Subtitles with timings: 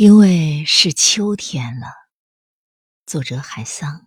[0.00, 1.86] 因为是秋天了。
[3.04, 4.06] 作者海桑。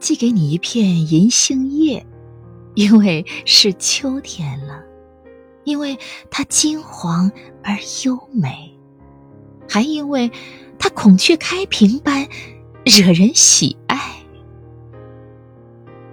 [0.00, 2.06] 寄给你一片银杏叶，
[2.74, 4.82] 因为是秋天了，
[5.64, 5.98] 因为
[6.30, 7.30] 它金黄
[7.62, 8.74] 而优美，
[9.68, 10.32] 还因为
[10.78, 12.26] 它孔雀开屏般
[12.86, 14.24] 惹人喜爱。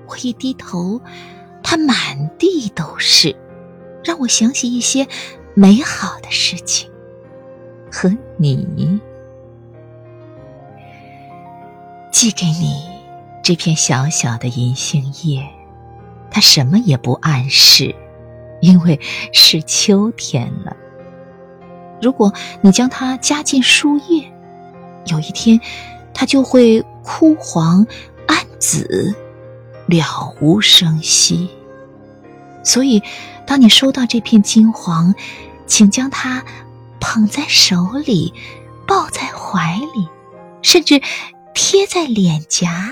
[0.05, 0.99] 我一低头，
[1.63, 3.33] 它满地都是，
[4.03, 5.07] 让我想起一些
[5.53, 6.89] 美好的事情
[7.91, 8.99] 和你。
[12.11, 12.89] 寄给你。
[13.43, 15.43] 这片小小的银杏叶，
[16.29, 17.95] 它什么也不暗示，
[18.61, 18.99] 因为
[19.33, 20.77] 是秋天了。
[21.99, 22.31] 如果
[22.61, 24.31] 你将它加进树叶，
[25.07, 25.59] 有一天
[26.13, 27.87] 它就会枯黄
[28.27, 29.15] 暗紫，
[29.87, 31.49] 了无声息。
[32.63, 33.01] 所以，
[33.45, 35.13] 当你收到这片金黄，
[35.65, 36.43] 请将它
[36.99, 38.33] 捧在手里，
[38.87, 40.07] 抱在怀里，
[40.61, 41.01] 甚至
[41.53, 42.91] 贴在脸颊。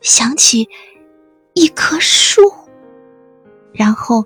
[0.00, 0.68] 想起
[1.54, 2.40] 一棵树，
[3.72, 4.24] 然后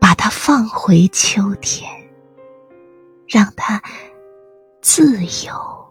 [0.00, 1.88] 把它放回秋天，
[3.28, 3.80] 让它
[4.82, 5.89] 自由。